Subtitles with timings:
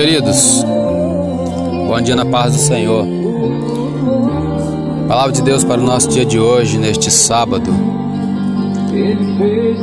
[0.00, 0.64] Queridos,
[1.86, 3.06] bom dia na paz do Senhor.
[5.06, 7.70] Palavra de Deus para o nosso dia de hoje, neste sábado.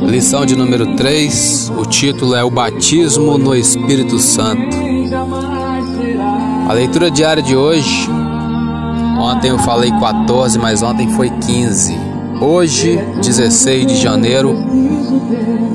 [0.08, 4.76] Lição de número 3, o título é O Batismo no Espírito Santo.
[6.68, 8.10] A leitura diária de hoje,
[9.20, 11.96] ontem eu falei 14, mas ontem foi 15.
[12.40, 14.52] Hoje, 16 de janeiro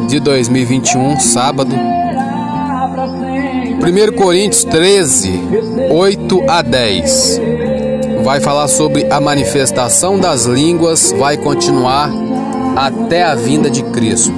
[0.09, 1.92] de 2021, sábado.
[3.83, 5.41] 1 Coríntios 13,
[5.91, 7.41] 8 a 10.
[8.23, 12.09] Vai falar sobre a manifestação das línguas, vai continuar
[12.77, 14.33] até a vinda de Cristo.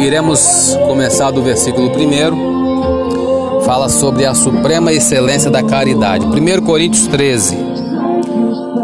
[0.00, 3.60] Iremos começar do versículo 1.
[3.60, 6.26] Fala sobre a suprema excelência da caridade.
[6.26, 7.56] 1 Coríntios 13.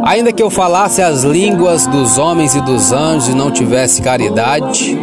[0.05, 4.97] Ainda que eu falasse as línguas dos homens e dos anjos e não tivesse caridade,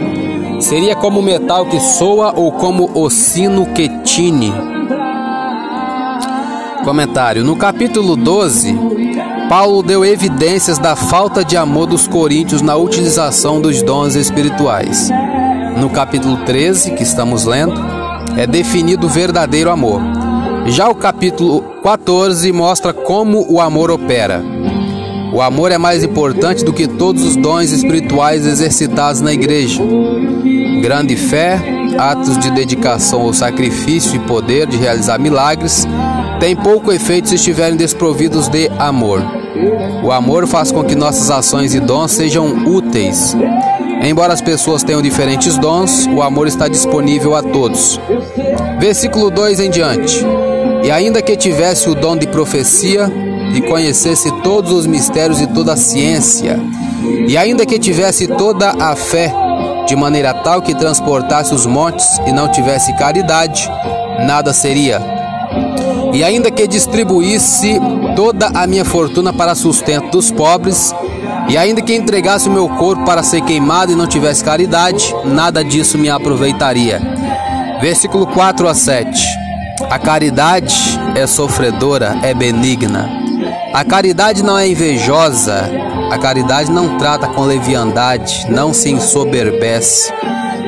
[0.60, 4.54] seria como o metal que soa ou como o sino que tine.
[6.84, 8.78] Comentário: No capítulo 12,
[9.50, 15.10] Paulo deu evidências da falta de amor dos coríntios na utilização dos dons espirituais.
[15.80, 17.80] No capítulo 13, que estamos lendo,
[18.36, 20.02] é definido o verdadeiro amor.
[20.66, 24.57] Já o capítulo 14 mostra como o amor opera.
[25.34, 29.84] O amor é mais importante do que todos os dons espirituais exercitados na igreja.
[30.82, 31.62] Grande fé,
[31.98, 35.86] atos de dedicação ao sacrifício e poder de realizar milagres
[36.40, 39.22] têm pouco efeito se estiverem desprovidos de amor.
[40.04, 43.36] O amor faz com que nossas ações e dons sejam úteis.
[44.04, 48.00] Embora as pessoas tenham diferentes dons, o amor está disponível a todos.
[48.80, 50.24] Versículo 2 em diante.
[50.84, 53.12] E ainda que tivesse o dom de profecia,
[53.54, 56.60] e conhecesse todos os mistérios e toda a ciência,
[57.28, 59.34] e ainda que tivesse toda a fé,
[59.88, 63.70] de maneira tal que transportasse os montes e não tivesse caridade,
[64.26, 65.02] nada seria.
[66.14, 67.80] E ainda que distribuísse
[68.16, 70.94] toda a minha fortuna para sustento dos pobres,
[71.50, 75.64] e ainda que entregasse o meu corpo para ser queimado e não tivesse caridade, nada
[75.64, 77.02] disso me aproveitaria.
[77.80, 79.26] Versículo 4 a 7.
[79.90, 83.27] A caridade é sofredora, é benigna.
[83.78, 85.70] A caridade não é invejosa,
[86.10, 90.12] a caridade não trata com leviandade, não se ensoberbece,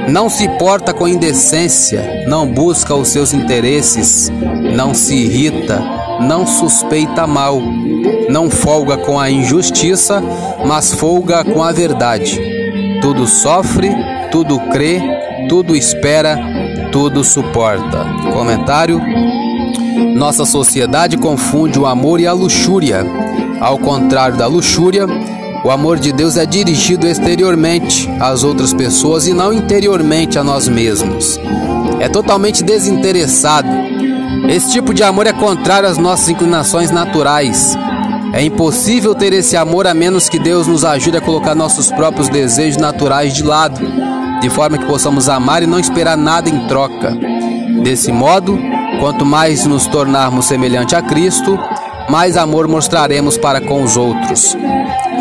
[0.07, 4.31] não se porta com indecência, não busca os seus interesses,
[4.75, 5.81] não se irrita,
[6.21, 7.59] não suspeita mal,
[8.29, 10.21] não folga com a injustiça,
[10.63, 12.39] mas folga com a verdade.
[13.01, 13.89] Tudo sofre,
[14.31, 15.01] tudo crê,
[15.49, 16.37] tudo espera,
[16.91, 18.05] tudo suporta.
[18.31, 19.01] Comentário
[20.15, 23.05] nossa sociedade confunde o amor e a luxúria.
[23.59, 25.05] Ao contrário da luxúria,
[25.63, 30.67] o amor de Deus é dirigido exteriormente às outras pessoas e não interiormente a nós
[30.67, 31.39] mesmos.
[31.99, 33.67] É totalmente desinteressado.
[34.47, 37.77] Esse tipo de amor é contrário às nossas inclinações naturais.
[38.31, 42.29] É impossível ter esse amor a menos que Deus nos ajude a colocar nossos próprios
[42.29, 43.81] desejos naturais de lado,
[44.39, 47.17] de forma que possamos amar e não esperar nada em troca.
[47.83, 48.57] Desse modo,
[48.99, 51.57] Quanto mais nos tornarmos semelhante a Cristo,
[52.09, 54.57] mais amor mostraremos para com os outros.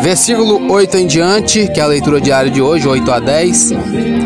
[0.01, 3.71] Versículo 8 em diante, que é a leitura diária de hoje, 8 a 10.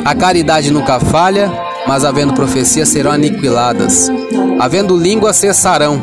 [0.05, 1.51] A caridade nunca falha,
[1.87, 4.09] mas havendo profecia serão aniquiladas.
[4.59, 6.01] Havendo língua cessarão,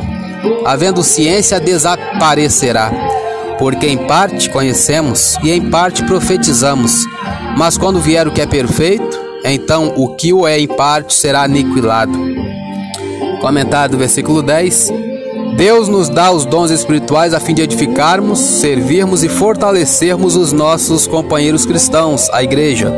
[0.65, 2.91] havendo ciência desaparecerá.
[3.59, 7.05] Porque em parte conhecemos e em parte profetizamos.
[7.57, 11.43] Mas quando vier o que é perfeito, então o que o é em parte será
[11.43, 12.40] aniquilado.
[13.41, 14.93] Comentário do versículo 10.
[15.57, 21.07] Deus nos dá os dons espirituais a fim de edificarmos, servirmos e fortalecermos os nossos
[21.07, 22.93] companheiros cristãos, a igreja.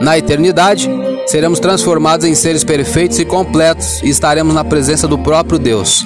[0.00, 0.90] Na eternidade,
[1.26, 6.04] seremos transformados em seres perfeitos e completos e estaremos na presença do próprio Deus.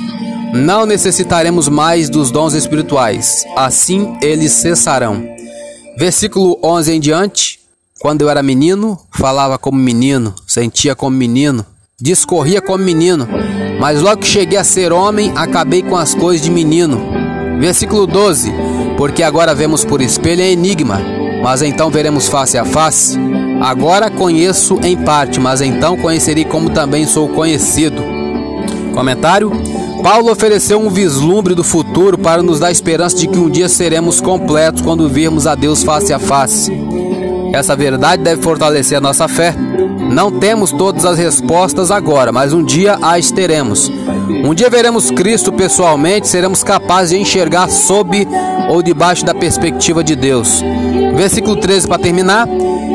[0.53, 5.23] Não necessitaremos mais dos dons espirituais, assim eles cessarão.
[5.99, 7.61] Versículo 11 em diante.
[7.99, 11.65] Quando eu era menino, falava como menino, sentia como menino,
[11.99, 13.27] discorria como menino,
[13.81, 17.01] mas logo que cheguei a ser homem, acabei com as coisas de menino.
[17.59, 18.53] Versículo 12:
[18.99, 21.01] Porque agora vemos por espelho é enigma,
[21.43, 23.19] mas então veremos face a face.
[23.63, 28.03] Agora conheço em parte, mas então conhecerei como também sou conhecido.
[28.93, 29.51] Comentário:
[30.03, 34.21] Paulo ofereceu um vislumbre do futuro para nos dar esperança de que um dia seremos
[34.21, 36.71] completos quando virmos a Deus face a face.
[37.55, 39.55] Essa verdade deve fortalecer a nossa fé.
[40.11, 43.91] Não temos todas as respostas agora, mas um dia as teremos.
[44.45, 48.27] Um dia veremos Cristo pessoalmente, seremos capazes de enxergar sob
[48.69, 50.63] ou debaixo da perspectiva de Deus.
[51.15, 52.49] Versículo 13 para terminar.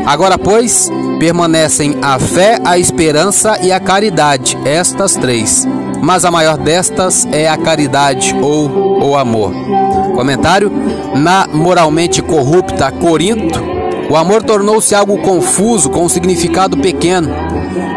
[0.06, 5.68] Agora, pois, permanecem a fé, a esperança e a caridade, estas três.
[6.02, 9.54] Mas a maior destas é a caridade ou o amor.
[10.16, 10.72] Comentário:
[11.16, 13.71] Na moralmente corrupta Corinto,
[14.12, 17.30] o amor tornou-se algo confuso com um significado pequeno.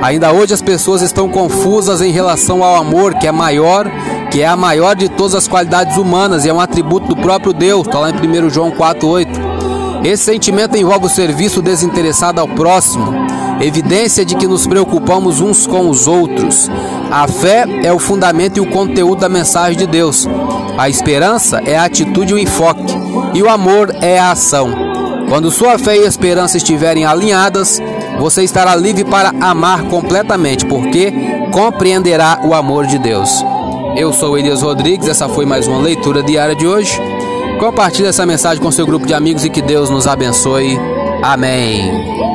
[0.01, 3.91] Ainda hoje as pessoas estão confusas em relação ao amor, que é maior,
[4.31, 7.53] que é a maior de todas as qualidades humanas e é um atributo do próprio
[7.53, 7.85] Deus.
[7.85, 10.05] Está lá em 1 João 4,8.
[10.05, 13.13] Esse sentimento envolve o serviço desinteressado ao próximo,
[13.61, 16.71] evidência de que nos preocupamos uns com os outros.
[17.11, 20.29] A fé é o fundamento e o conteúdo da mensagem de Deus.
[20.79, 22.95] A esperança é a atitude e o enfoque,
[23.35, 24.94] e o amor é a ação.
[25.29, 27.81] Quando sua fé e esperança estiverem alinhadas,
[28.19, 31.13] você estará livre para amar completamente, porque
[31.53, 33.45] compreenderá o amor de Deus.
[33.97, 37.01] Eu sou Elias Rodrigues, essa foi mais uma leitura diária de hoje.
[37.59, 40.79] Compartilhe essa mensagem com seu grupo de amigos e que Deus nos abençoe.
[41.23, 42.34] Amém.